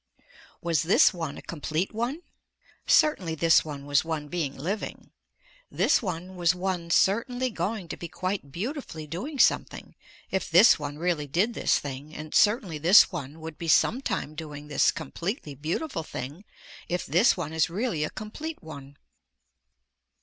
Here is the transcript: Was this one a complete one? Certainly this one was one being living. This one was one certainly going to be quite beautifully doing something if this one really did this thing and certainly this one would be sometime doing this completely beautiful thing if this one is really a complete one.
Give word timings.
Was 0.63 0.81
this 0.81 1.13
one 1.13 1.37
a 1.37 1.43
complete 1.43 1.93
one? 1.93 2.23
Certainly 2.87 3.35
this 3.35 3.63
one 3.63 3.85
was 3.85 4.03
one 4.03 4.29
being 4.29 4.57
living. 4.57 5.11
This 5.69 6.01
one 6.01 6.35
was 6.35 6.55
one 6.55 6.89
certainly 6.89 7.51
going 7.51 7.87
to 7.89 7.95
be 7.97 8.07
quite 8.07 8.51
beautifully 8.51 9.05
doing 9.05 9.37
something 9.37 9.93
if 10.31 10.49
this 10.49 10.79
one 10.79 10.97
really 10.97 11.27
did 11.27 11.53
this 11.53 11.77
thing 11.77 12.15
and 12.15 12.33
certainly 12.33 12.79
this 12.79 13.11
one 13.11 13.39
would 13.41 13.59
be 13.59 13.67
sometime 13.67 14.33
doing 14.33 14.69
this 14.69 14.89
completely 14.89 15.53
beautiful 15.53 16.01
thing 16.01 16.45
if 16.89 17.05
this 17.05 17.37
one 17.37 17.53
is 17.53 17.69
really 17.69 18.03
a 18.03 18.09
complete 18.09 18.63
one. 18.63 18.97